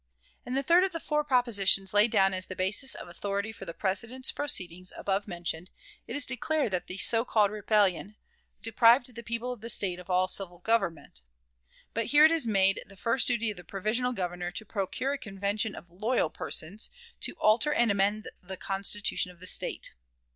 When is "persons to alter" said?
16.31-17.71